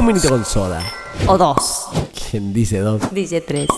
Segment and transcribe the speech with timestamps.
[0.00, 0.82] un vinito con soda.
[1.26, 1.88] O dos.
[2.30, 3.02] ¿Quién dice dos?
[3.12, 3.68] Dice tres.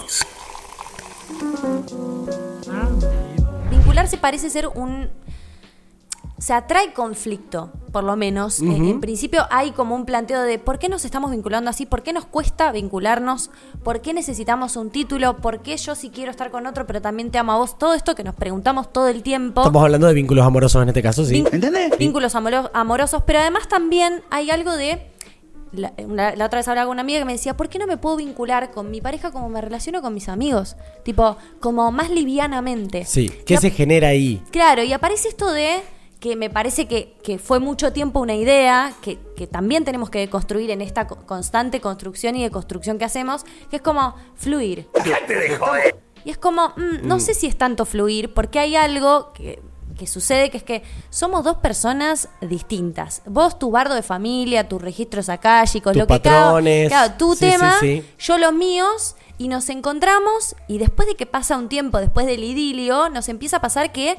[3.70, 5.08] Vincularse parece ser un.
[6.38, 8.58] Se atrae conflicto, por lo menos.
[8.60, 12.02] En- en, principio hay como un planteo de por qué nos estamos vinculando así, por
[12.02, 13.50] qué nos cuesta vincularnos,
[13.84, 17.30] por qué necesitamos un título, por qué yo sí quiero estar con otro, pero también
[17.30, 17.78] te amo a vos.
[17.78, 19.60] Todo esto que nos preguntamos todo el tiempo.
[19.60, 21.44] Estamos hablando de vínculos amorosos en este caso, sí.
[21.44, 25.11] Vin- Vínculos amoro- amorosos, pero además también hay algo de.
[25.72, 27.86] La, una- la otra vez hablaba con una amiga que me decía, ¿por qué no
[27.86, 30.76] me puedo vincular con mi pareja como me relaciono con mis amigos?
[31.02, 33.04] Tipo, como más livianamente.
[33.04, 33.30] Sí.
[33.46, 34.42] ¿Qué Y se genera ahí?
[34.50, 35.80] Claro, y aparece esto de
[36.20, 40.28] que me parece que, que fue mucho tiempo una idea que, que también tenemos que
[40.30, 44.86] construir en esta co- constante construcción y deconstrucción que hacemos, que es como fluir.
[46.24, 49.60] Y es como, mm, no sé si es tanto fluir, porque hay algo que,
[50.02, 53.22] que sucede, que es que somos dos personas distintas.
[53.24, 56.88] Vos, tu bardo de familia, tus registros acálicos, Tus lo que cada- patrones.
[56.88, 58.04] claro, tu Sí, tema, sí.
[58.18, 62.42] yo los míos, y nos encontramos, y después de que pasa un tiempo, después del
[62.42, 64.18] idilio, nos empieza a pasar que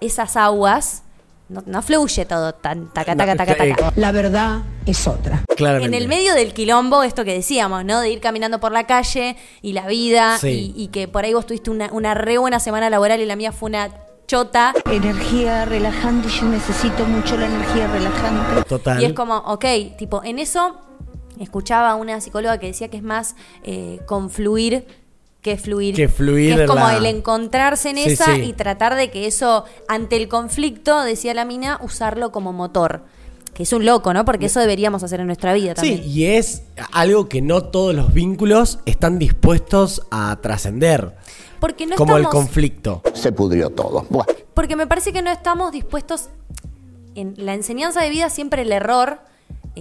[0.00, 1.02] esas aguas,
[1.50, 3.92] no, no fluye todo tan taca, taca, taca, eh, taca.
[3.96, 5.42] La verdad es otra.
[5.56, 5.96] Claramente.
[5.96, 8.00] En el medio del quilombo, esto que decíamos, ¿no?
[8.00, 10.74] De ir caminando por la calle y la vida, Sí.
[10.76, 13.36] y, y que por ahí vos tuviste una, una re buena semana laboral y la
[13.36, 13.88] mía fue una
[14.28, 14.72] chota.
[14.88, 18.62] Energía relajante, yo necesito mucho la energía relajante.
[18.68, 19.02] Total.
[19.02, 19.64] Y es como, ok,
[19.98, 20.76] tipo, en eso
[21.40, 23.34] escuchaba a una psicóloga que decía que es más
[23.64, 24.86] eh, confluir
[25.42, 25.94] que fluir.
[25.94, 28.42] Que fluir Que es como la- el encontrarse en Sí, esa sí.
[28.42, 33.04] y tratar de que eso, ante el conflicto, decía la mina, usarlo como motor.
[33.54, 34.24] Que es un loco, ¿no?
[34.24, 36.02] Porque eso deberíamos hacer en nuestra vida Sí, también.
[36.04, 41.14] y es algo que no todos los vínculos están dispuestos a trascender.
[41.60, 43.02] Porque no como el conflicto.
[43.14, 44.06] Se pudrió todo.
[44.10, 44.26] Buah.
[44.54, 46.28] Porque me parece que no estamos dispuestos.
[47.16, 49.18] En la enseñanza de vida, siempre el error,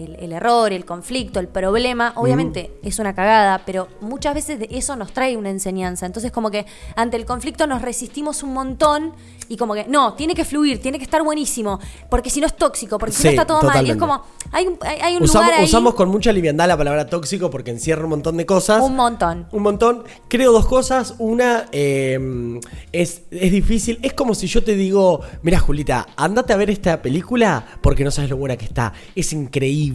[0.03, 4.67] el, el error, el conflicto, el problema, obviamente es una cagada, pero muchas veces de
[4.71, 6.05] eso nos trae una enseñanza.
[6.05, 9.13] Entonces, como que ante el conflicto nos resistimos un montón
[9.49, 12.55] y como que no, tiene que fluir, tiene que estar buenísimo, porque si no es
[12.55, 13.85] tóxico, porque si no está todo mal.
[13.85, 14.21] Y es como,
[14.51, 15.65] hay un, hay, hay un Usamos, lugar ahí.
[15.65, 18.81] usamos con mucha liviandad la palabra tóxico porque encierra un montón de cosas.
[18.81, 19.47] Un montón.
[19.51, 20.03] Un montón.
[20.27, 21.15] Creo dos cosas.
[21.17, 22.59] Una, eh,
[22.91, 23.99] es, es difícil.
[24.01, 28.11] Es como si yo te digo, mira Julita, andate a ver esta película porque no
[28.11, 28.93] sabes lo buena que está.
[29.15, 29.86] Es increíble.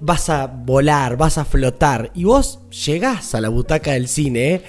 [0.00, 2.10] Vas a volar, vas a flotar.
[2.14, 4.62] Y vos llegás a la butaca del cine.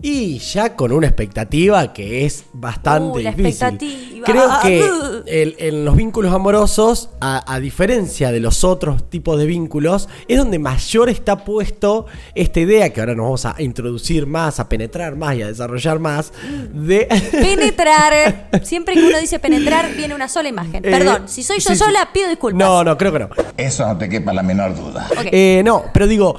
[0.00, 3.48] Y ya con una expectativa que es bastante Uh, la difícil.
[3.48, 4.24] expectativa.
[4.24, 9.46] Creo que el- en los vínculos amorosos, a, a diferencia de los otros tipos de
[9.46, 14.60] vínculos, es donde mayor está puesto esta idea que ahora nos vamos a introducir más,
[14.60, 16.32] a penetrar más y a desarrollar más,
[16.72, 17.08] de...
[17.32, 18.50] Penetrar.
[18.62, 20.76] Siempre que uno dice penetrar, viene una sola imagen.
[20.84, 21.84] Eh, Perdón, si soy yo sí, sí.
[21.84, 22.58] sola, pido disculpas.
[22.58, 23.30] No, no, creo que no.
[23.56, 25.08] Eso no te quepa la menor duda.
[25.32, 26.36] Eh, no, pero digo,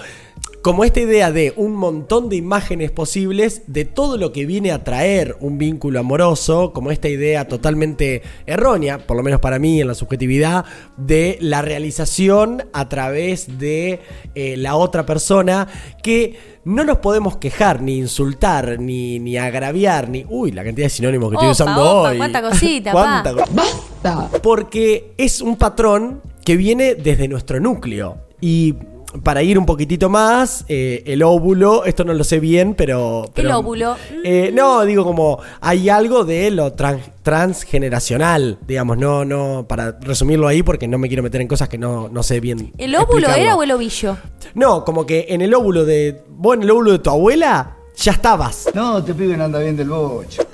[0.62, 4.84] como esta idea de un montón de imágenes posibles de todo lo que viene a
[4.84, 9.88] traer un vínculo amoroso, como esta idea totalmente errónea, por lo menos para mí en
[9.88, 10.66] la subjetividad,
[10.98, 14.02] de la realización a través de
[14.36, 15.68] eh, la otra persona,
[16.04, 20.26] que no nos podemos quejar, ni insultar, ni, ni agraviar, ni...
[20.28, 22.18] Uy, la cantidad de sinónimos que estoy usando opa, hoy.
[22.18, 23.44] cuánta cosita, Cuánta pa.
[23.46, 24.30] co- ¡Basta!
[24.44, 28.18] porque es un patrón que viene desde nuestro núcleo.
[28.42, 28.76] Y
[29.24, 33.26] para ir un poquitito más, eh, el óvulo, esto no lo sé bien, pero...
[33.34, 33.96] pero- óvulo.
[34.24, 40.48] eh, no, digo como hay algo de lo tran- transgeneracional, digamos, no, no, para resumirlo
[40.48, 42.72] ahí porque no me quiero meter en cosas que no, no sé bien.
[42.78, 43.42] ¿El óvulo explicarlo.
[43.44, 44.18] era o el ovillo?
[44.54, 46.22] No, como que en el óvulo de...
[46.30, 48.70] Vos en el óvulo de tu abuela ya estabas.
[48.74, 50.44] No, te pibe no anda bien del bocho.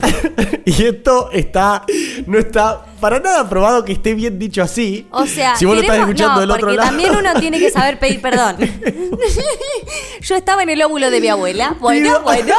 [0.67, 1.85] Y esto está,
[2.25, 5.07] no está para nada probado que esté bien dicho así.
[5.11, 6.89] O sea, si vos lo estás queremos- escuchando no, del otro porque lado.
[6.89, 8.57] también uno tiene que saber pedir perdón.
[10.21, 11.75] Yo estaba en el óvulo de mi abuela.
[11.79, 12.55] Bueno, bueno,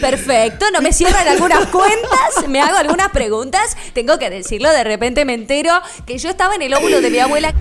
[0.00, 0.66] perfecto.
[0.72, 3.76] No me cierran algunas cuentas, me hago algunas preguntas.
[3.92, 5.72] Tengo que decirlo, de repente me entero
[6.06, 7.52] que yo estaba en el óvulo de mi abuela.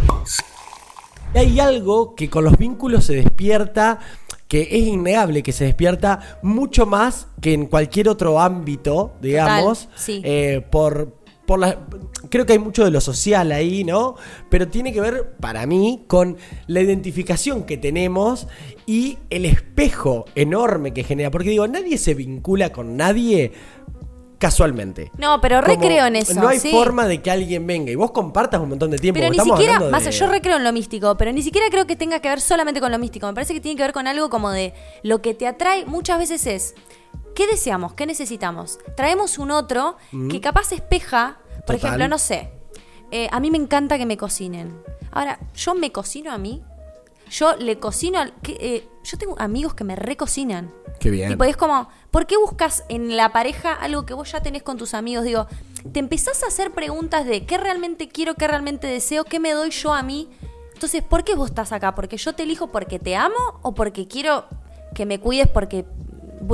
[1.34, 3.98] Hay algo que con los vínculos se despierta,
[4.48, 9.88] que es innegable que se despierta mucho más que en cualquier otro ámbito, digamos.
[9.88, 10.22] Total, sí.
[10.24, 11.86] eh, por, por la,
[12.30, 14.16] creo que hay mucho de lo social ahí, ¿no?
[14.50, 18.48] Pero tiene que ver, para mí, con la identificación que tenemos
[18.86, 21.32] y el espejo enorme que genera.
[21.32, 23.52] Porque digo, nadie se vincula con nadie
[24.38, 25.12] casualmente.
[25.18, 26.34] No, pero recreo en eso.
[26.36, 26.72] No hay sí.
[26.72, 29.20] forma de que alguien venga y vos compartas un montón de tiempo.
[29.20, 32.20] Pero ni siquiera, más yo recreo en lo místico, pero ni siquiera creo que tenga
[32.20, 33.28] que ver solamente con lo místico.
[33.28, 34.74] Me parece que tiene que ver con algo como de
[35.04, 36.76] lo que te atrae muchas veces es
[37.36, 37.94] ¿qué deseamos?
[37.94, 38.80] ¿Qué necesitamos?
[38.96, 39.98] Traemos un otro
[40.30, 41.76] que capaz espeja, por Total.
[41.78, 42.50] ejemplo, no sé,
[43.12, 44.82] eh, a mí me encanta que me cocinen.
[45.12, 46.64] Ahora, ¿yo me cocino a mí?
[47.32, 48.20] Yo le cocino.
[48.20, 50.72] al- que, eh, yo tengo amigos que me recocinan.
[51.00, 51.30] Qué bien.
[51.30, 54.78] Tipo, es como, ¿por qué buscas en la pareja algo que vos ya tenés con
[54.78, 55.24] tus amigos?
[55.26, 55.48] Digo,
[55.94, 59.70] te empezás a hacer preguntas de qué realmente quiero, qué realmente deseo, qué me doy
[59.72, 60.30] yo a mí.
[60.74, 61.96] Entonces, ¿por qué vos estás acá?
[61.96, 64.46] ¿Porque yo te elijo porque te amo o porque quiero
[64.94, 65.86] que me cuides porque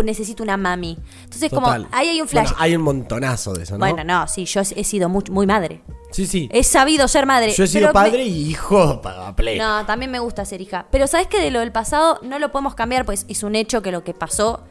[0.03, 0.97] necesito una mami?
[1.23, 1.83] Entonces, Total.
[1.83, 2.45] como, ahí hay un flash.
[2.49, 3.79] Bueno, hay un montonazo de eso, ¿no?
[3.79, 5.81] Bueno, no, sí, yo he sido muy, muy madre.
[6.13, 6.47] Sí, sí.
[6.51, 7.51] He sabido ser madre.
[7.51, 9.79] Yo he sido pero me- padre y hijo a pleno.
[9.79, 10.85] No, también me gusta ser hija.
[10.91, 13.81] Pero sabes que de lo del pasado no lo podemos cambiar, pues es un hecho
[13.81, 14.61] que lo que pasó,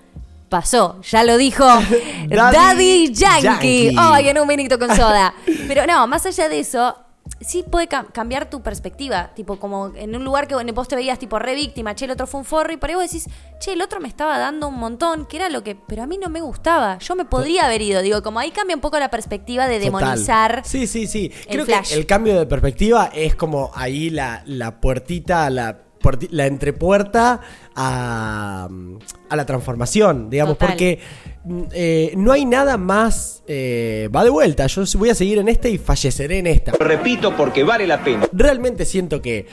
[0.49, 1.01] pasó.
[1.03, 1.65] Ya lo dijo
[2.29, 3.43] Daddy Daddy Yankee.
[3.43, 3.97] Yankee.
[3.99, 5.35] Ay, en un vinito con soda.
[5.69, 6.97] Pero no, más allá de eso,
[7.41, 9.33] sí puede cam- cambiar tu perspectiva.
[9.35, 12.27] Tipo, como en un lugar que vos te veías tipo re víctima, che, el otro
[12.27, 13.29] fue un forro, y por ahí vos decís,
[13.61, 15.75] che, el otro me estaba dando un montón, que era lo que.
[15.75, 16.99] Pero a mí no me gustaba.
[16.99, 18.03] Yo me podría haber ido.
[18.03, 20.01] Digo, como ahí cambia un poco la perspectiva de Total.
[20.01, 20.63] demonizar.
[20.65, 21.31] Sí, sí, sí.
[21.51, 21.91] Creo flash.
[21.91, 25.83] que el cambio de perspectiva es como ahí la, la puertita, la,
[26.31, 27.41] la entrepuerta
[27.75, 28.69] a,
[29.29, 30.69] a la transformación, digamos, Total.
[30.71, 31.01] porque
[31.73, 33.43] eh, no hay nada más.
[33.47, 36.73] eh, va de vuelta, yo voy a seguir en esta y falleceré en esta.
[36.79, 38.29] Lo repito porque vale la pena.
[38.33, 39.47] Realmente siento que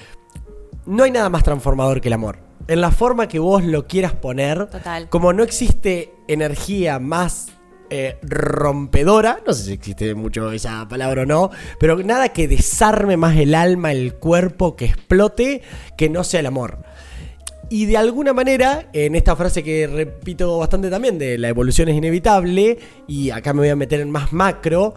[0.85, 2.39] no hay nada más transformador que el amor.
[2.67, 5.09] En la forma que vos lo quieras poner, Total.
[5.09, 7.47] como no existe energía más
[7.89, 11.49] eh, rompedora, no sé si existe mucho esa palabra o no,
[11.79, 15.63] pero nada que desarme más el alma, el cuerpo, que explote,
[15.97, 16.83] que no sea el amor.
[17.71, 21.95] Y de alguna manera, en esta frase que repito bastante también, de la evolución es
[21.95, 24.95] inevitable, y acá me voy a meter en más macro,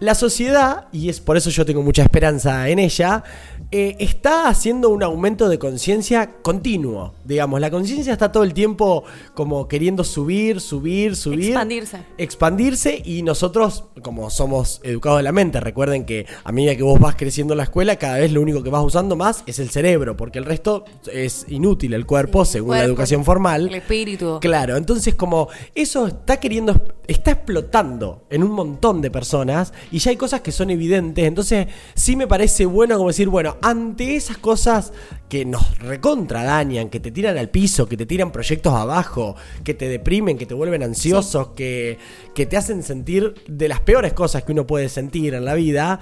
[0.00, 3.24] la sociedad, y es por eso yo tengo mucha esperanza en ella,
[3.70, 7.12] eh, está haciendo un aumento de conciencia continuo.
[7.24, 9.04] Digamos, la conciencia está todo el tiempo
[9.34, 11.50] como queriendo subir, subir, subir.
[11.50, 11.98] Expandirse.
[12.16, 16.98] Expandirse y nosotros, como somos educados de la mente, recuerden que a medida que vos
[16.98, 19.68] vas creciendo en la escuela, cada vez lo único que vas usando más es el
[19.68, 23.68] cerebro, porque el resto es inútil, el cuerpo, según la educación formal.
[23.68, 24.38] el espíritu.
[24.40, 30.10] Claro, entonces como eso está queriendo, está explotando en un montón de personas y ya
[30.10, 34.36] hay cosas que son evidentes, entonces sí me parece bueno como decir, bueno, ante esas
[34.36, 34.92] cosas
[35.28, 39.72] que nos recontra dañan, que te tiran al piso, que te tiran proyectos abajo, que
[39.74, 41.98] te deprimen, que te vuelven ansiosos, que,
[42.34, 45.98] que te hacen sentir de las peores cosas que uno puede sentir en la vida,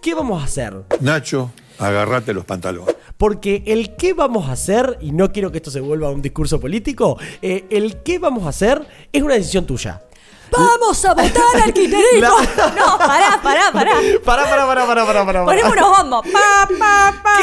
[0.00, 0.84] ¿qué vamos a hacer?
[1.00, 2.94] Nacho, agárrate los pantalones.
[3.16, 6.60] Porque el qué vamos a hacer, y no quiero que esto se vuelva un discurso
[6.60, 10.02] político, eh, el qué vamos a hacer es una decisión tuya.
[10.56, 12.36] ¡Vamos a votar al kirchnerismo!
[12.76, 13.92] No, pará, pará, pará.
[14.24, 15.44] Pará, pará, pará, pará, pará, pará.
[15.44, 16.32] Ponemos unos bombos.
[16.32, 17.33] Pa, pa, pa.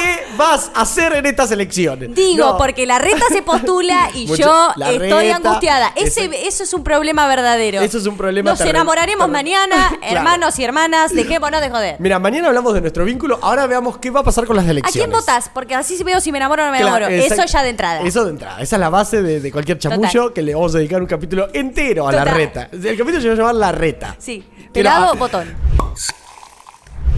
[0.42, 2.14] ¿Qué vas a hacer en estas elecciones?
[2.16, 2.58] Digo, No.
[2.58, 5.94] porque la reta se postula y Mucho- yo estoy reta, angustiada.
[5.96, 7.80] Ese, eso es un problema verdadero.
[7.82, 10.18] Eso es un problema Nos enamoraremos mañana, Claro.
[10.18, 11.14] hermanos y hermanas.
[11.14, 11.96] Dejémonos de joder.
[12.00, 14.72] Mira, mañana hablamos de nuestro vínculo, ahora veamos qué va a pasar con las ¿A
[14.72, 14.94] elecciones.
[15.08, 15.50] quién votás?
[15.54, 17.34] Porque así veo si me enamoro o no me Claro, enamoro.
[17.34, 18.02] Eso ya de entrada.
[18.02, 18.62] Eso de entrada.
[18.62, 20.34] Esa es la base de, de cualquier chamullo Total.
[20.34, 22.68] que le vamos a dedicar un capítulo entero a la reta.
[22.72, 24.16] El capítulo se va a llamar La Reta.
[24.18, 24.44] Sí.
[24.58, 25.56] Pero, Pelado, ah, botón.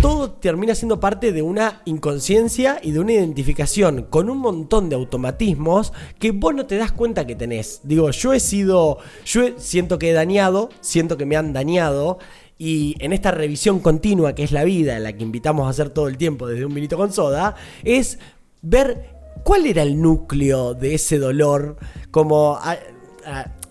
[0.03, 4.97] Todo termina siendo parte de una inconsciencia y de una identificación con un montón de
[4.97, 7.79] automatismos que vos no te das cuenta que tenés.
[7.83, 12.19] Digo, yo he sido, yo siento que he dañado, siento que me han dañado
[12.57, 16.09] y en esta revisión continua que es la vida, la que invitamos a hacer todo
[16.09, 17.55] el tiempo desde un vinito con soda,
[17.85, 18.19] es
[18.61, 19.05] ver
[19.45, 21.77] cuál era el núcleo de ese dolor,
[22.11, 22.59] como...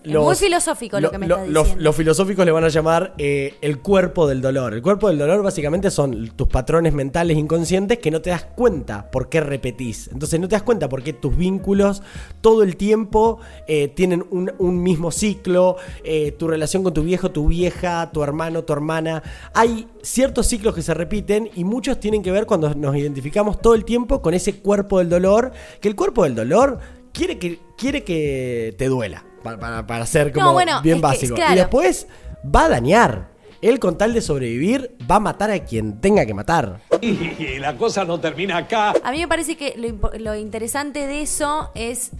[0.03, 3.55] Es muy filosófico lo que me estás los- los filosóficos le van a llamar eh,
[3.61, 4.73] el cuerpo del dolor.
[4.73, 9.09] El cuerpo del dolor básicamente son tus patrones mentales inconscientes que no te das cuenta
[9.11, 10.09] por qué repetís.
[10.11, 12.01] Entonces no te das cuenta por qué tus vínculos
[12.41, 17.31] todo el tiempo eh, tienen un, un mismo ciclo, eh, tu relación con tu viejo,
[17.31, 19.23] tu vieja, tu hermano, tu hermana.
[19.53, 23.73] Hay ciertos ciclos que se repiten y muchos tienen que ver cuando nos identificamos todo
[23.73, 26.79] el tiempo con ese cuerpo del dolor, que el cuerpo del dolor
[27.13, 29.23] quiere que, quiere que te duela.
[29.43, 31.35] Para, para, para ser como No, bueno, bien que- básico.
[31.35, 31.53] claro.
[31.53, 32.07] Y después
[32.43, 33.33] va a dañar.
[33.61, 36.81] Él con tal de sobrevivir va a matar a quien tenga que matar.
[37.01, 38.93] Y la cosa no termina acá.
[39.03, 39.75] A mí me parece que
[40.19, 42.11] lo interesante de eso es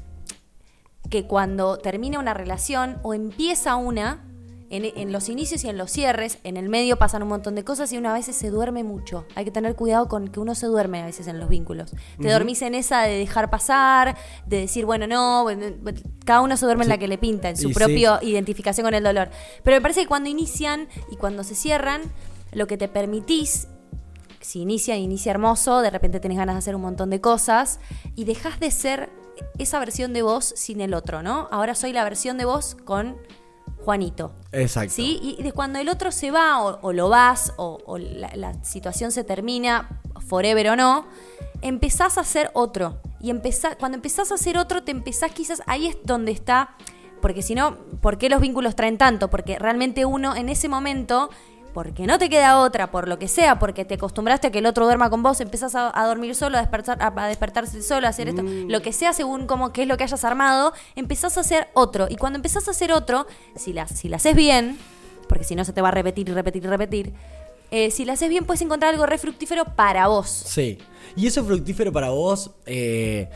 [1.09, 4.23] que cuando termina una relación o empieza una,
[4.75, 7.63] en, en los inicios y en los cierres, en el medio pasan un montón de
[7.63, 9.25] cosas y uno a veces se duerme mucho.
[9.35, 11.91] Hay que tener cuidado con que uno se duerme a veces en los vínculos.
[12.19, 15.45] Te dormís en esa de dejar pasar, de decir, bueno, no,
[16.25, 17.73] cada uno se duerme en la que le pinta, en su sí.
[17.73, 19.29] propia identificación con el dolor.
[19.63, 22.01] Pero me parece que cuando inician y cuando se cierran,
[22.51, 23.67] lo que te permitís
[24.43, 27.79] si inicia, inicia hermoso, de repente tenés ganas de hacer un montón de cosas
[28.15, 29.09] y dejas de ser
[29.57, 31.47] esa versión de vos sin el otro, ¿no?
[31.51, 33.17] Ahora soy la versión de vos con
[33.83, 34.33] Juanito.
[34.51, 34.93] Exacto.
[34.93, 35.19] ¿Sí?
[35.37, 38.63] Y de cuando el otro se va o, o lo vas o, o la, la
[38.63, 41.05] situación se termina, forever o no,
[41.61, 43.01] empezás a ser otro.
[43.19, 46.75] Y empezá- cuando empezás a ser otro, te empezás quizás, ahí es donde está,
[47.21, 49.29] porque si no, ¿por qué los vínculos traen tanto?
[49.29, 51.29] Porque realmente uno en ese momento,
[51.73, 54.65] porque no te queda otra, por lo que sea, porque te acostumbraste a que el
[54.65, 58.07] otro duerma con vos, empezás a, a dormir solo, a, despertar, a, a despertarse solo,
[58.07, 61.37] a hacer esto, lo que sea según como qué es lo que hayas armado, empezás
[61.37, 62.07] a ser otro.
[62.09, 64.77] Y cuando empezás a ser otro, si la, si la haces bien,
[65.27, 67.13] porque si no se te va a repetir y repetir y repetir,
[67.71, 70.29] eh, si la haces bien puedes encontrar algo re fructífero para vos.
[70.29, 70.77] Sí.
[71.15, 73.29] Y eso fructífero para vos, eh,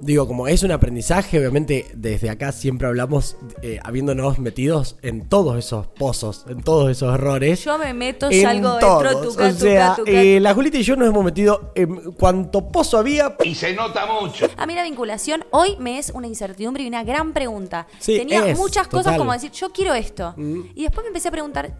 [0.00, 5.58] digo, como es un aprendizaje, obviamente desde acá siempre hablamos, eh, habiéndonos metidos en todos
[5.58, 7.64] esos pozos, en todos esos errores.
[7.64, 10.10] Yo me meto, En salgo dentro, tuca, o sea, tuca, tuca.
[10.10, 13.36] eh, la Julita y yo nos hemos metido en cuanto pozo había.
[13.44, 14.46] Y se nota mucho.
[14.56, 17.86] A mí la vinculación hoy me es una incertidumbre y una gran pregunta.
[17.98, 19.14] Sí, Tenía es, muchas cosas total.
[19.14, 19.18] Mm.
[19.18, 20.34] como decir, yo quiero esto.
[20.74, 21.74] Y después me empecé a preguntar,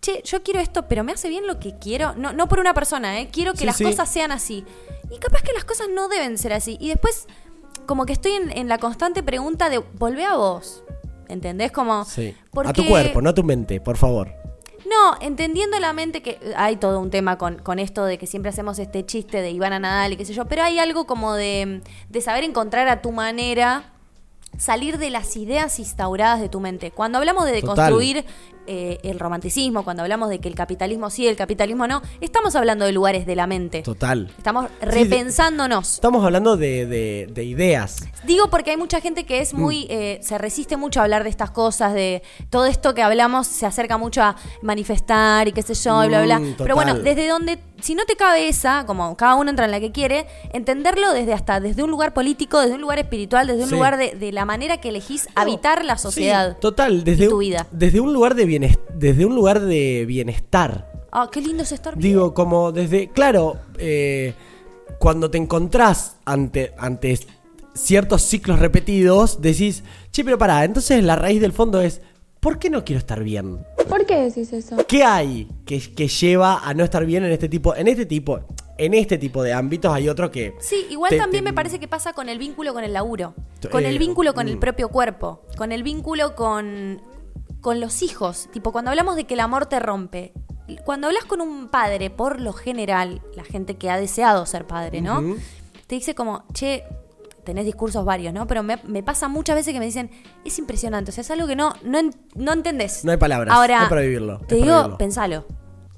[0.00, 2.14] che, yo quiero esto, pero ¿me hace bien lo que quiero?
[2.16, 3.28] No, no por una persona, ¿eh?
[3.32, 3.84] Quiero que Sí, las sí.
[3.84, 4.64] cosas sean así.
[5.10, 6.76] Y capaz que las cosas no deben ser así.
[6.80, 7.26] Y después,
[7.86, 10.82] como que estoy en, en la constante pregunta de, volvé a vos.
[11.28, 11.72] ¿Entendés?
[11.72, 12.04] Como...
[12.04, 12.34] Sí.
[12.64, 14.32] A tu cuerpo, no a tu mente, por favor.
[14.88, 18.50] No, entendiendo la mente que hay todo un tema con, con esto de que siempre
[18.50, 21.82] hacemos este chiste de Ivana Nadal y qué sé yo, pero hay algo como de,
[22.08, 23.92] de saber encontrar a tu manera,
[24.58, 26.92] salir de las ideas instauradas de tu mente.
[26.92, 27.92] Cuando hablamos de Total.
[28.66, 32.84] Eh, el romanticismo, cuando hablamos de que el capitalismo sí, el capitalismo no, estamos hablando
[32.84, 33.82] de lugares de la mente.
[33.82, 34.30] Total.
[34.36, 35.94] Estamos Sí, repensándonos.
[35.94, 38.04] Estamos hablando de, de- de ideas.
[38.24, 39.60] Digo porque hay mucha gente que es Mm.
[39.60, 43.46] muy, eh, se resiste mucho a hablar de estas cosas, de todo esto que hablamos
[43.46, 46.38] se acerca mucho a manifestar y qué sé yo, y bla, bla, bla.
[46.38, 49.70] Mm, Pero bueno, desde donde, si no te cabe esa, como cada uno entra en
[49.70, 53.62] la que quiere, entenderlo desde hasta, desde un lugar político, desde un lugar espiritual, desde
[53.62, 53.74] un Sí.
[53.74, 56.52] lugar de, de la manera que elegís habitar la sociedad.
[56.54, 57.66] Sí, total, desde, y tu vida.
[57.70, 58.44] desde un lugar de
[58.94, 60.92] desde un lugar de bienestar.
[61.12, 62.12] Ah, qué lindo es estar bien.
[62.12, 64.34] Digo, como desde, claro, eh,
[64.98, 67.18] cuando te encontrás ante, ante
[67.74, 72.00] ciertos ciclos repetidos, decís, che, pero pará, entonces la raíz del fondo es,
[72.40, 73.58] ¿por qué no quiero estar bien?
[73.88, 74.76] ¿Por qué decís eso?
[74.88, 78.40] ¿Qué hay que, que lleva a no estar bien en este tipo, en este tipo,
[78.78, 79.92] en este tipo de ámbitos?
[79.92, 80.54] Hay otros que.
[80.60, 83.34] Sí, igual te- también te- me parece que pasa con el vínculo con el laburo,
[83.60, 84.60] T- con eh, el vínculo con el mm.
[84.60, 87.00] propio cuerpo, con el vínculo con,
[87.66, 88.48] con los hijos.
[88.52, 90.32] Tipo, cuando hablamos de que el amor te rompe,
[90.84, 95.00] cuando hablas con un padre, por lo general, la gente que ha deseado ser padre,
[95.00, 95.34] ¿no?
[95.88, 96.84] Te dice como, che,
[97.42, 98.46] tenés discursos varios, ¿no?
[98.46, 100.12] Pero me, me pasa muchas veces que me dicen,
[100.44, 101.98] es impresionante, o sea, es algo que no, no,
[102.36, 103.04] no entendés.
[103.04, 104.98] No hay palabras, Ahora, no hay para vivirlo, Te digo, vivirlo.
[104.98, 105.44] pensalo.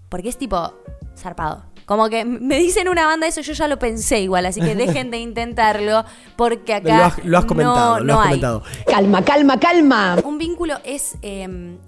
[0.08, 0.72] Porque es tipo
[1.18, 1.66] zarpado.
[1.88, 5.10] Como que me dicen una banda eso, yo ya lo pensé igual, así que dejen
[5.10, 6.04] de intentarlo
[6.36, 8.40] porque acá Lo has, lo has no- comentado, lo no has hay.
[8.40, 8.62] comentado.
[8.86, 10.18] Calma, calma, calma.
[10.22, 11.78] Un vínculo es eh,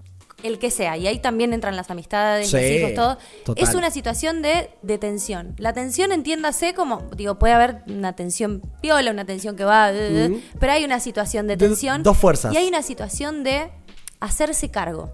[0.42, 3.18] el que sea, y ahí también entran las amistades, Sí, los hijos, todo.
[3.44, 3.62] total.
[3.62, 5.54] Es una situación de, de tensión.
[5.58, 9.94] La tensión, entiéndase como, digo, puede haber una tensión piola, una tensión que va, eh,
[10.32, 12.02] eh, pero hay una situación de De- tensión.
[12.02, 12.54] dos fuerzas.
[12.54, 13.70] Y hay una situación de
[14.18, 15.12] hacerse cargo.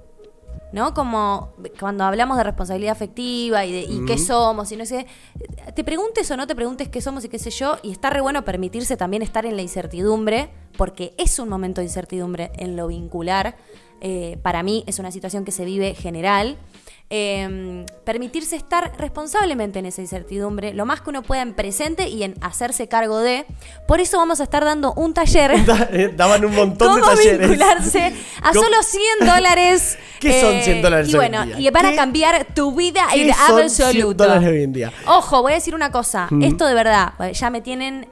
[0.72, 0.94] ¿No?
[0.94, 5.06] Como cuando hablamos de responsabilidad afectiva y de y qué somos y no sé.
[5.74, 7.78] Te preguntes o no te preguntes qué somos y qué sé yo.
[7.82, 11.86] Y está re bueno permitirse también estar en la incertidumbre, porque es un momento de
[11.86, 13.56] incertidumbre en lo vincular.
[14.00, 16.56] Eh, para mí es una situación que se vive general.
[17.08, 22.24] Eh, permitirse estar responsablemente en esa incertidumbre, lo más que uno pueda en presente y
[22.24, 23.46] en hacerse cargo de.
[23.86, 25.52] Por eso vamos a estar dando un taller.
[25.92, 27.48] eh, Daban un montón de ¿Cómo talleres.
[27.48, 28.12] vincularse
[28.42, 29.98] a ¿Cómo- solo 100 dólares?
[30.20, 31.60] ¿Qué son 100 dólares Y hoy bueno, en día?
[31.60, 34.24] y van a ¿Qué- cambiar tu vida en son 100 absoluto.
[34.24, 34.92] dólares hoy en día?
[35.06, 36.28] Ojo, voy a decir una cosa.
[36.42, 38.08] Esto de verdad, ya me tienen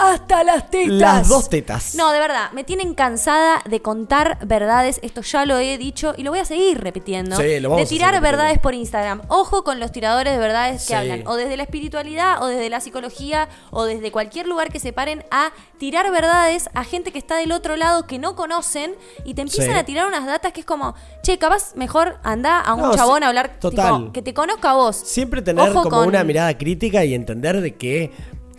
[0.00, 0.88] hasta las tetas.
[0.94, 1.94] Las dos tetas.
[1.94, 4.98] No, de verdad, me tienen cansada de contar verdades.
[5.02, 7.36] Esto ya lo he dicho y lo voy a seguir repitiendo.
[7.36, 9.22] Sí, lo vamos de a tirar verdades por Instagram.
[9.28, 10.88] Ojo con los tiradores de verdades Sí.
[10.88, 11.26] que hablan.
[11.26, 15.24] O desde la espiritualidad, o desde la psicología, o desde cualquier lugar que se paren
[15.30, 19.42] a tirar verdades a gente que está del otro lado que no conocen y te
[19.42, 19.78] empiezan Sí.
[19.78, 23.18] a tirar unas datas que es como, che, capaz mejor anda a un No, chabón
[23.18, 23.98] sí, a hablar, total.
[24.00, 24.96] tipo, que te conozca a vos.
[24.96, 28.10] Siempre tener Ojo como con- una mirada crítica y entender de que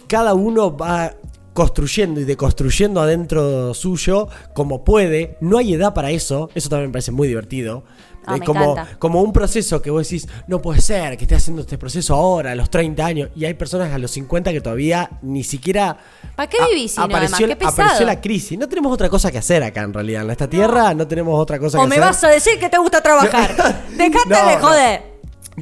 [0.08, 1.14] cada uno va
[1.54, 5.38] construyendo y deconstruyendo adentro suyo como puede.
[5.42, 6.50] No hay edad para eso.
[6.56, 7.84] Eso también me parece muy divertido.
[8.26, 9.00] Ah, Eh, me como, encanta.
[9.00, 12.52] como un proceso que vos decís, no puede ser que esté haciendo este proceso ahora,
[12.52, 15.98] a los 30 años, y hay personas a los 50 que todavía ni siquiera...
[16.36, 17.40] ¿Para qué vivís apareció, además?
[17.40, 17.82] Qué pesado.
[17.82, 18.60] apareció la crisis.
[18.60, 20.22] No tenemos otra cosa que hacer acá en realidad.
[20.24, 22.06] En esta tierra no tenemos otra cosa O que me hacer.
[22.06, 23.56] vas a decir que te gusta trabajar.
[23.98, 25.11] Dejate No, de no.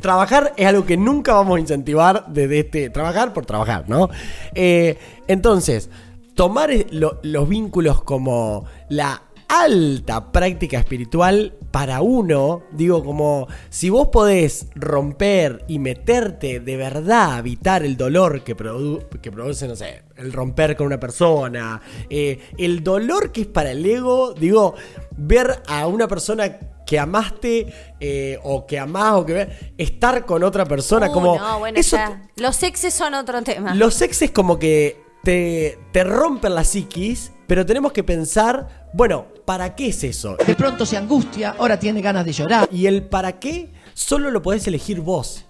[0.02, 2.90] Trabajar es algo que nunca vamos a incentivar desde este.
[2.90, 4.10] Trabajar por trabajar, ¿no?
[4.54, 5.90] Eh, entonces,
[6.36, 12.64] tomar los vínculos como la alta práctica espiritual para uno.
[12.72, 18.56] Digo, como si vos podés romper y meterte de verdad a habitar el dolor que,
[18.56, 23.48] produ- que produce, no sé, el romper con una persona, eh, el dolor que es
[23.48, 24.76] para el ego, digo,
[25.18, 30.66] ver a una persona que amaste eh, o que amás o que estar con otra
[30.66, 31.98] persona Uh, como no, bueno, eso.
[32.36, 33.76] Los exes son otro tema.
[33.76, 39.76] los exes como que te, te rompen la psiquis, pero tenemos que pensar, bueno, ¿para
[39.76, 40.36] qué es eso?
[40.46, 42.70] De pronto se angustia, ahora tiene ganas de llorar.
[42.72, 45.46] Y el para qué solo lo podés elegir vos.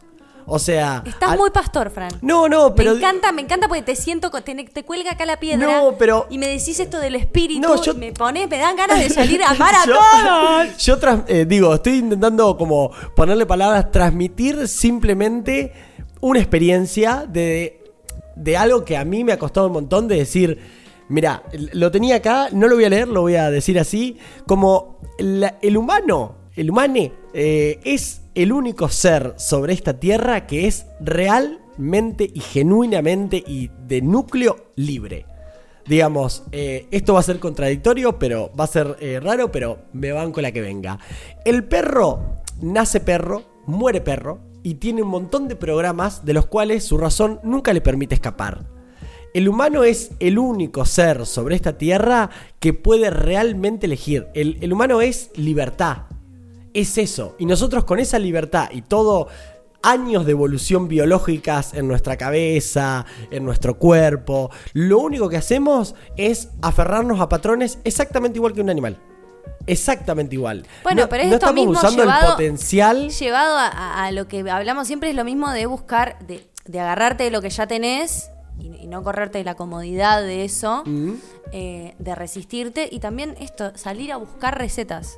[0.51, 1.03] O sea...
[1.05, 2.09] Estás al- muy pastor, Fran.
[2.23, 2.93] No, no, pero...
[2.93, 5.67] me encanta, me encanta porque te siento, te, te cuelga acá la piedra.
[5.67, 7.61] No, pero- Y me decís esto del espíritu.
[7.61, 10.77] No, yo- y me pones, me dan ganas de salir a amar a Yo- todos.
[10.77, 10.97] Yo
[11.27, 15.71] eh, digo, estoy intentando como ponerle palabras, transmitir simplemente
[16.21, 17.78] una experiencia de,
[18.39, 20.59] de algo que a mí me ha costado un montón de decir,
[21.09, 21.43] mira,
[21.73, 24.17] lo tenía acá, no lo voy a leer, lo voy a decir así,
[24.47, 30.85] como el humano, el humane, eh, es el único ser sobre esta tierra que es
[31.01, 35.25] realmente y genuinamente y de núcleo libre.
[35.85, 40.11] Digamos, eh, esto va a ser contradictorio, pero va a ser eh, raro, pero me
[40.11, 40.99] banco la que venga.
[41.43, 46.83] El perro nace perro, muere perro, y tiene un montón de programas de los cuales
[46.83, 48.65] su razón nunca le permite escapar.
[49.33, 54.27] El humano es el único ser sobre esta tierra que puede realmente elegir.
[54.33, 56.03] El, humano es libertad.
[56.73, 57.35] Es eso.
[57.37, 59.27] Y nosotros con esa libertad y todo
[59.83, 66.49] años de evolución biológicas en nuestra cabeza, en nuestro cuerpo, lo único que hacemos es
[66.61, 68.99] aferrarnos a patrones exactamente igual que un animal.
[69.71, 70.65] Exactamente igual.
[70.83, 73.09] Bueno, No- pero es no esto estamos mismo usando llevado, el potencial.
[73.09, 77.31] Llevado a, lo que hablamos siempre es lo mismo de buscar, de, de agarrarte de
[77.31, 81.13] lo que ya tenés y, y no correrte de la comodidad de eso, Mm.
[81.51, 85.17] eh, de resistirte y también esto, salir a buscar recetas.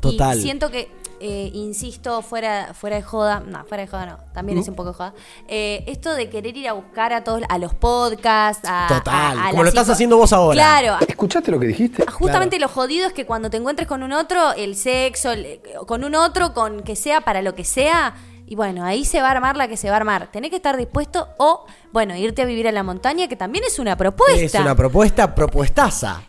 [0.00, 0.38] Total.
[0.38, 0.88] Y siento que,
[1.22, 4.62] eh, insisto, fuera, fuera de joda, no, fuera de joda no, también Mm.
[4.62, 5.14] es un poco de joda,
[5.48, 8.86] eh, esto de querer ir a buscar a todos, a los podcasts, a...
[8.88, 10.54] Total, a- a como lo estás haciendo vos ahora.
[10.54, 12.04] Claro, ¿Escuchaste lo que dijiste?
[12.10, 16.04] Justamente lo jodido es que cuando te encuentres con un otro, el sexo, el- con
[16.04, 19.30] un otro, con que sea para lo que sea, y bueno, ahí se va a
[19.30, 20.26] armar la que se va a armar.
[20.30, 23.78] Tenés que estar dispuesto o, bueno, irte a vivir a la montaña, que también es
[23.78, 24.40] una propuesta.
[24.42, 26.20] Es una propuesta propuestaza.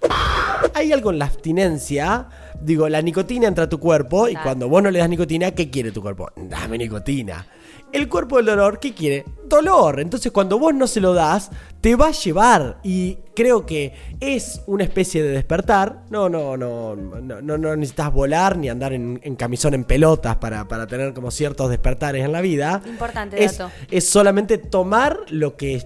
[0.73, 2.27] Hay algo en la abstinencia.
[2.63, 4.43] Digo, la nicotina entra a tu cuerpo y Claro.
[4.45, 6.30] cuando vos no le das nicotina, ¿qué quiere tu cuerpo?
[6.36, 7.45] Dame nicotina.
[7.93, 9.23] El cuerpo del dolor, ¿qué quiere?
[9.45, 9.99] Dolor.
[9.99, 12.79] Entonces cuando vos no se lo das, te va a llevar.
[12.82, 16.01] Y creo que es una especie de despertar.
[16.10, 20.38] No, no, no, no, no, no necesitas volar ni andar en, en camisón en pelotas
[20.38, 22.82] para, para tener como ciertos despertares en la vida.
[22.84, 23.71] Importante es, dato.
[23.91, 25.86] es solamente tomar lo que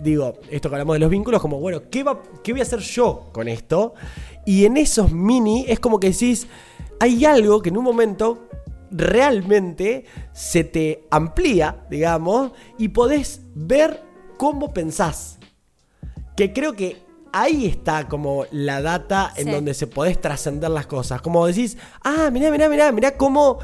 [0.00, 2.80] digo, esto que hablamos de los vínculos, como bueno, ¿qué, va, ¿qué voy a hacer
[2.80, 3.94] yo con esto?
[4.44, 6.48] Y en esos mini es como que decís,
[6.98, 8.45] hay algo que en un momento
[8.90, 14.02] realmente se te amplía, digamos, y podés ver
[14.36, 15.38] cómo pensás.
[16.36, 19.50] Que creo que ahí está como la data en Sí.
[19.52, 21.20] donde se podés trascender las cosas.
[21.20, 23.58] Como decís, ah, mirá, mirá, mirá, mirá cómo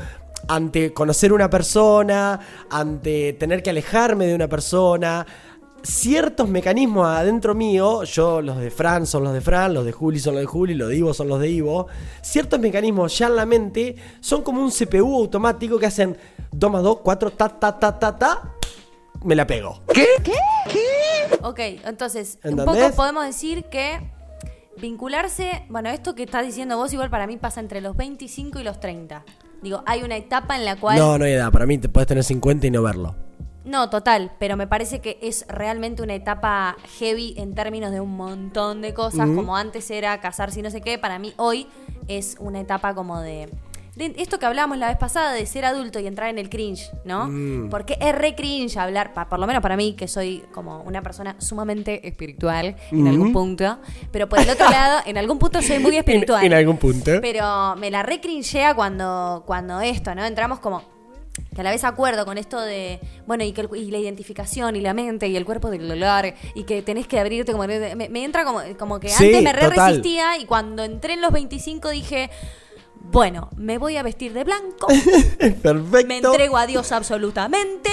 [0.48, 5.24] ante conocer una persona, ante tener que alejarme de una persona,
[5.82, 10.18] ciertos mecanismos adentro mío, yo los de Fran son los de Fran, los de Juli
[10.18, 11.88] son los de Juli, los de Ivo son los de Ivo,
[12.20, 16.16] ciertos mecanismos ya en la mente son como un CPU automático que hacen
[16.52, 18.54] 2 más 2, 4, ta, ta, ta, ta, ta,
[19.24, 19.82] me la pego.
[21.42, 24.00] Ok, entonces, un poco podemos decir que
[24.80, 28.62] vincularse, bueno, esto que estás diciendo vos igual para mí pasa entre los 25 y
[28.64, 29.24] los 30.
[29.62, 30.98] Digo, hay una etapa en la cual...
[30.98, 33.14] No, no hay edad, para mí te puedes tener 50 y no verlo.
[33.64, 38.16] No, total, pero me parece que es realmente una etapa heavy en términos de un
[38.16, 41.68] montón de cosas, como antes era casarse y no sé qué, para mí hoy
[42.08, 43.48] es una etapa como de,
[43.94, 46.90] de esto que hablábamos la vez pasada de ser adulto y entrar en el cringe,
[47.04, 47.28] ¿no?
[47.70, 51.00] Porque es re cringe hablar, pa- por lo menos para mí, que soy como una
[51.02, 53.78] persona sumamente espiritual en algún punto,
[54.10, 56.44] pero por el otro lado, en algún punto soy muy espiritual.
[56.44, 57.12] en algún punto.
[57.20, 60.24] Pero me la recrinchea cuando, cuando esto, ¿no?
[60.24, 60.82] Entramos como
[61.54, 64.76] que a la vez acuerdo con esto de, bueno, y, que el- y la identificación
[64.76, 67.66] y la mente y el cuerpo del dolor y que tenés que abrirte como...
[67.66, 71.22] Me, me entra como, como que Sí, antes me re resistía y cuando entré en
[71.22, 72.30] los 25 dije,
[73.04, 74.86] bueno, me voy a vestir de blanco,
[75.62, 76.06] Perfecto.
[76.06, 77.90] me entrego a Dios absolutamente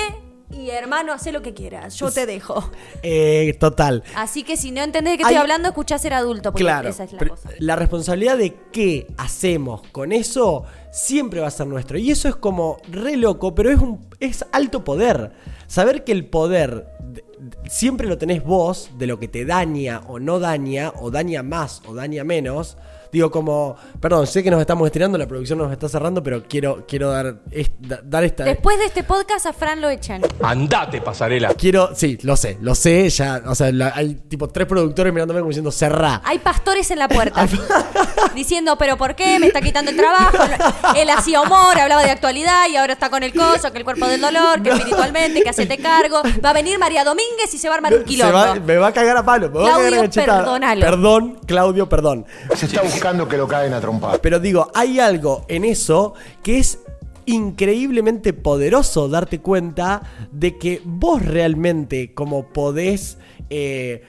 [0.51, 2.69] y hermano, haz lo que quieras, yo te dejo.
[3.03, 4.03] Eh, total.
[4.15, 6.89] Así que si no entendés de qué Hay- estoy hablando, escuchá ser adulto, porque Claro.
[6.89, 7.49] esa es la cosa.
[7.59, 11.97] la responsabilidad de qué hacemos con eso siempre va a ser nuestro.
[11.97, 15.31] Y eso es como re loco, pero es un es alto poder.
[15.67, 20.01] Saber que el poder de- de- siempre lo tenés vos de lo que te daña
[20.07, 22.75] o no daña, o daña más o daña menos.
[23.11, 26.85] Digo, como, perdón, sé que nos estamos estirando, la producción nos está cerrando, pero quiero,
[26.87, 28.43] quiero dar, es- da- dar esta.
[28.43, 30.21] Después de este podcast a Fran lo echan.
[30.43, 31.53] Andate, pasarela.
[31.55, 35.39] Quiero, sí, lo sé, lo sé, ya, o sea, la- hay tipo tres productores mirándome
[35.39, 36.21] como diciendo cerrá.
[36.23, 37.47] Hay pastores en la puerta
[38.35, 39.39] diciendo, pero ¿por qué?
[39.39, 40.37] Me está quitando el trabajo.
[40.95, 44.07] Él hacía humor, hablaba de actualidad y ahora está con el coso, que el cuerpo
[44.07, 46.21] del dolor, que espiritualmente, que hacete cargo.
[46.43, 48.33] Va a venir María Domínguez y se va a armar un Se quilombo.
[48.33, 50.39] va- me va a cagar a palo, me va a Claudio, cagar a cachetada.
[50.39, 50.81] perdónalo.
[50.81, 52.25] Perdón, Claudio, perdón.
[52.55, 54.19] Se está buscando que lo caen a trompar.
[54.19, 56.79] Pero digo, hay algo en eso que es
[57.25, 60.01] increíblemente poderoso darte cuenta
[60.33, 63.17] de que vos realmente como podés
[63.49, 64.03] eh,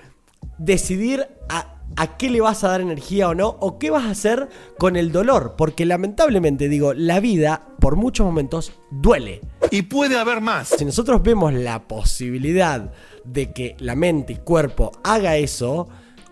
[0.58, 4.10] decidir a, a qué le vas a dar energía o no, o qué vas a
[4.10, 5.54] hacer con el dolor.
[5.56, 9.40] Porque lamentablemente digo, la vida por muchos momentos duele.
[9.70, 10.66] Y puede haber más.
[10.76, 12.92] Si nosotros vemos la posibilidad
[13.24, 15.88] de que la mente y cuerpo haga eso,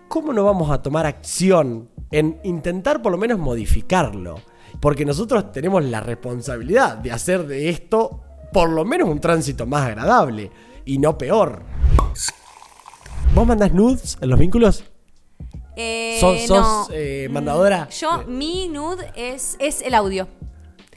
[0.09, 4.41] ¿cómo no vamos a tomar acción en intentar por lo menos modificarlo?
[4.81, 9.83] Porque nosotros tenemos la responsabilidad de hacer de esto por lo menos un tránsito más
[9.87, 10.51] agradable
[10.85, 11.61] y no peor.
[13.33, 14.83] ¿Vos mandás nudes en los vínculos?
[15.75, 16.87] Eh, ¿Sos, sos, no.
[16.91, 17.87] eh, Mm, mandadora?
[17.89, 20.27] Yo, mi nude es, es el audio.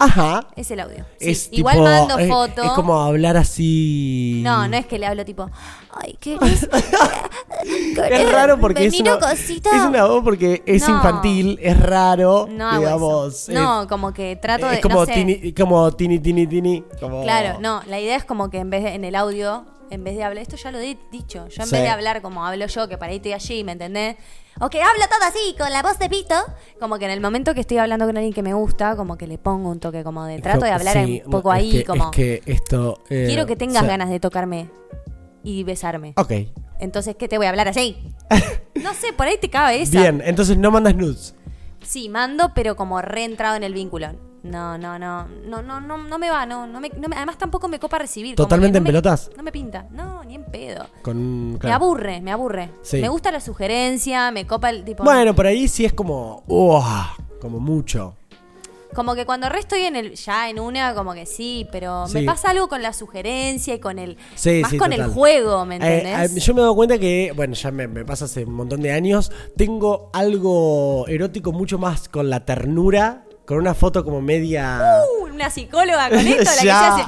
[0.05, 0.47] Ajá.
[0.57, 1.05] Es el audio.
[1.21, 2.63] Sí, Es Igual tipo- mando es- foto.
[2.63, 4.41] Es como hablar así.
[4.45, 5.49] No, no es que le hablo tipo,
[5.93, 6.69] ay, ¿querés?
[8.11, 9.71] Es raro porque es una, cosita.
[9.77, 10.97] es una voz porque es No.
[10.97, 13.49] infantil, es raro, No digamos.
[13.49, 13.53] eso.
[13.53, 14.77] No, como que trato de.
[14.77, 15.13] es como no sé.
[15.13, 16.85] tini, como tini, tini, tini.
[17.01, 20.05] como- Claro, no, la idea es como que en vez de, en el audio, en
[20.05, 21.75] vez de hablar, esto ya lo he dicho, yo en Sí.
[21.75, 24.17] vez de hablar como hablo yo, que para ahí estoy allí, ¿me entendés?
[24.61, 26.35] O que hablo todo así, con la voz de pito,
[26.81, 29.27] como que en el momento que estoy hablando con alguien que me gusta, como que
[29.27, 32.05] le pongo un toque como de trato de hablar Sí, un poco ahí, que- como
[32.05, 33.03] Es que esto.
[33.11, 34.71] eh, quiero que tengas o sea, ganas de tocarme
[35.43, 36.15] y besarme.
[36.17, 36.33] Ok.
[36.81, 37.97] Entonces, ¿qué te voy a hablar así?
[38.83, 40.01] no sé, por ahí te cabe esa.
[40.01, 41.35] Bien, entonces no mandas nudes.
[41.83, 44.09] Sí, mando, pero como reentrado en el vínculo.
[44.43, 47.39] No, no, no, no, no, no, no me va, no, no me, no me- además
[47.39, 48.35] tampoco me copa recibir.
[48.35, 49.31] como ¿Totalmente que en me- pelotas?
[49.37, 50.87] No me pinta, no, ni en pedo.
[51.03, 51.77] Con, Me claro.
[51.77, 52.71] aburre, me aburre.
[52.83, 53.01] Sí.
[53.01, 55.05] Me gusta la sugerencia, me copa el tipo.
[55.05, 56.43] Bueno, por ahí sí es como.
[56.49, 58.17] uah, como mucho.
[58.95, 62.15] Como que cuando re estoy en el, ya en una, como que sí, pero Sí.
[62.19, 64.19] me pasa algo con la sugerencia y con el.
[64.35, 65.07] Sí, más sí, con total.
[65.09, 66.37] el juego, ¿me Eh, entendés?
[66.37, 68.83] eh, yo me he dado cuenta que, bueno, ya me, me pasa hace un montón
[68.83, 74.81] de años, tengo algo erótico mucho más con la ternura, con una foto como media...
[75.21, 77.03] Uh, una psicóloga con esto, la que se hace.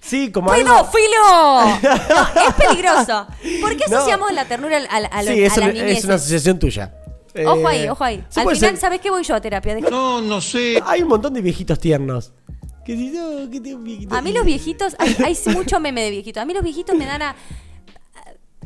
[0.00, 0.64] Sí, como algo...
[0.68, 1.80] ¡Pedófilo!
[2.34, 3.26] No, es peligroso.
[3.60, 3.96] ¿Por qué No.
[3.98, 5.98] asociamos la ternura a, lo- sí, es, a la una, niñez?
[5.98, 6.94] es una asociación tuya.
[7.46, 8.24] Ojo Eh, ahí, ojo ahí.
[8.28, 8.76] sí Al final, ser.
[8.78, 9.78] ¿sabes qué voy yo a terapia?
[9.80, 10.82] No, no sé.
[10.84, 12.32] Hay un montón de viejitos tiernos.
[12.84, 14.38] Que si no, que tengo un viejito A mí tierno.
[14.40, 16.42] los viejitos, hay, hay mucho meme de viejitos.
[16.42, 17.36] A mí los viejitos me dan a.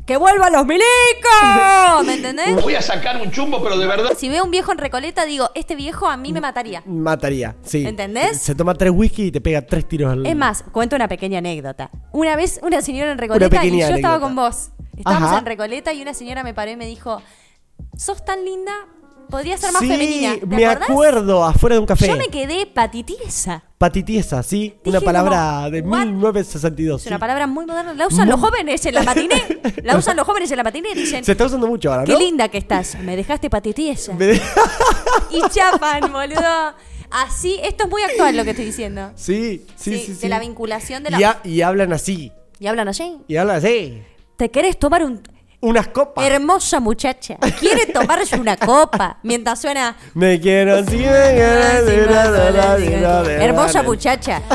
[0.07, 2.07] ¡Que vuelvan los milicos!
[2.07, 2.63] ¿Me entendés?
[2.63, 4.13] Voy a sacar un chumbo, pero de verdad.
[4.17, 6.83] Si veo un viejo en Recoleta, digo, este viejo a mí me mataría.
[6.87, 7.85] Mataría, sí.
[7.85, 8.41] ¿Entendés?
[8.41, 10.25] Se toma tres whisky y te pega tres tiros al...
[10.25, 11.91] Es más, cuento una pequeña anécdota.
[12.13, 14.21] Una vez una señora en Recoleta y yo pequeña estaba anécdota.
[14.21, 14.71] con vos.
[14.97, 15.39] Estábamos Ajá.
[15.41, 17.21] en Recoleta y una señora me paró y me dijo,
[17.97, 18.73] sos tan linda,
[19.29, 20.37] podría ser más sí, femenina.
[20.39, 20.91] ¿Te me acordás?
[20.91, 22.07] acuerdo, afuera de un café.
[22.09, 23.63] Yo me quedé patitiesa.
[23.79, 24.75] Patitiesa, sí.
[24.85, 26.07] Dije una palabra como, de "What?".
[26.07, 27.01] 1962.
[27.03, 27.21] Es una sí.
[27.21, 27.95] palabra muy moderna.
[27.95, 29.43] La usan los jóvenes en la matiné.
[29.83, 30.95] La usan los jóvenes en la matiné.
[30.95, 32.19] Dicen, Se está usando mucho ahora, qué ¿no?
[32.19, 32.97] linda que estás.
[33.01, 34.13] Me dejaste patitiesa.
[34.15, 34.43] Me de-
[35.31, 36.75] Y chapan, boludo.
[37.11, 39.13] Así, esto es muy actual lo que estoy diciendo.
[39.15, 42.33] sí, sí, Sí, sí, de la vinculación de la- Y, y hablan así.
[42.59, 43.19] Y hablan así.
[43.29, 44.03] Y hablan así.
[44.37, 45.23] ¿Te querés tomar un...
[45.61, 46.25] Unas copas.
[46.25, 47.37] Hermosa muchacha.
[47.59, 49.97] Quiere tomarse una copa mientras suena...
[50.15, 52.77] Me quiero la,
[53.41, 54.43] Hermosa muchacha.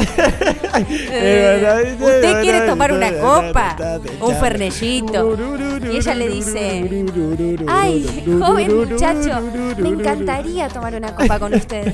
[0.74, 4.00] Eh, ¿Usted quiere tomar una copa?
[4.22, 5.38] Un fernellito.
[5.92, 7.04] Y ella le dice,
[7.68, 9.42] ay, joven muchacho,
[9.78, 11.94] me encantaría tomar una copa con usted.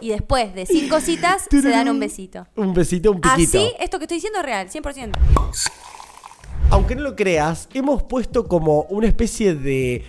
[0.00, 2.46] Y después de cinco citas, se dan un besito.
[2.56, 3.58] Un besito, un piquito.
[3.58, 5.12] Así, esto que estoy diciendo es real, 100%.
[6.70, 10.04] Aunque no lo creas, hemos puesto como una especie de.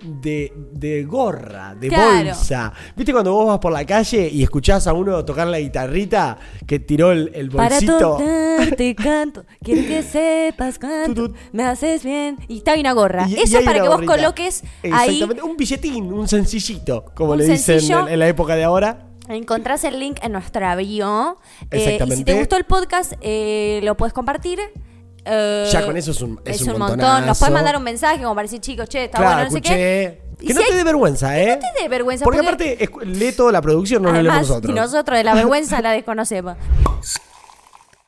[0.00, 2.26] De, de gorra, de Claro.
[2.28, 2.72] bolsa.
[2.96, 6.78] ¿Viste cuando vos vas por la calle y escuchás a uno tocar la guitarrita que
[6.78, 7.98] tiró el, el Para bolsito?
[8.16, 12.38] tocarte canto, quiero que sepas cuánto me haces bien.
[12.46, 13.26] Y está ahí una gorra.
[13.28, 17.38] Y- Eso es para que vos coloques ahí Exactamente, un billetín, un sencillito, como Un
[17.38, 19.08] le dicen en, en la época de ahora.
[19.28, 21.38] Encontrás el link en nuestra bio.
[21.72, 22.32] Eh, y si Exactamente.
[22.32, 24.60] te gustó el podcast, eh, lo puedes compartir.
[25.30, 27.26] Eh, Ya con eso es un- es un montón.
[27.26, 29.60] Nos puedes mandar un mensaje como para decir, chicos, che, está claro, bueno, no sé
[29.62, 30.20] qué.
[30.38, 31.46] Que si no te hay- dé vergüenza, ¿eh?
[31.60, 34.42] Que no te dé vergüenza, Porque, porque- aparte, lee toda la producción, no lo leemos
[34.48, 34.70] nosotros.
[34.70, 36.56] y nosotros de la vergüenza la desconocemos.